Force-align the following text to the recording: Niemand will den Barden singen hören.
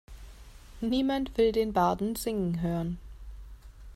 Niemand 0.81 1.29
will 1.37 1.51
den 1.51 1.73
Barden 1.73 2.15
singen 2.15 2.61
hören. 2.61 2.97